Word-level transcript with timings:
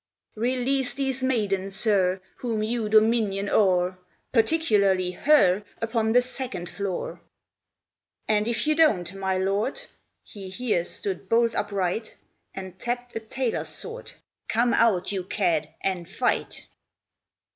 "Release 0.33 0.95
these 0.95 1.21
maidens, 1.21 1.75
sir, 1.75 2.21
Whom 2.37 2.63
you 2.63 2.89
dominion 2.89 3.47
o'er 3.51 3.99
Particularly 4.31 5.11
her 5.11 5.63
Upon 5.79 6.11
the 6.13 6.23
second 6.23 6.67
floor! 6.69 7.21
"And 8.27 8.47
if 8.47 8.65
you 8.65 8.73
don't, 8.73 9.13
my 9.13 9.37
lord" 9.37 9.79
He 10.23 10.49
here 10.49 10.85
stood 10.85 11.29
bolt 11.29 11.53
upright. 11.53 12.15
And 12.55 12.79
tapped 12.79 13.15
a 13.15 13.19
tailor's 13.19 13.69
sword 13.69 14.13
"Come 14.49 14.73
out 14.73 15.13
at 15.13 15.19
once 15.39 15.67
and 15.83 16.09
fight!" 16.09 16.65